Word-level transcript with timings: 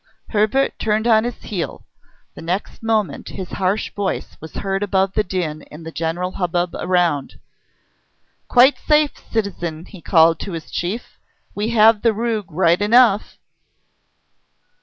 Hebert 0.29 0.79
turned 0.79 1.05
on 1.05 1.25
his 1.25 1.43
heel. 1.43 1.85
The 2.33 2.41
next 2.41 2.81
moment 2.81 3.29
his 3.29 3.51
harsh 3.51 3.93
voice 3.93 4.35
was 4.39 4.55
heard 4.55 4.81
above 4.81 5.13
the 5.13 5.21
din 5.23 5.61
and 5.69 5.85
the 5.85 5.91
general 5.91 6.31
hubbub 6.31 6.71
around: 6.73 7.39
"Quite 8.47 8.79
safe, 8.79 9.11
citizen!" 9.31 9.85
he 9.85 10.01
called 10.01 10.39
to 10.39 10.53
his 10.53 10.71
chief. 10.71 11.19
"We 11.53 11.69
have 11.77 12.01
the 12.01 12.13
rogue 12.13 12.49
right 12.51 12.81
enough!" 12.81 13.37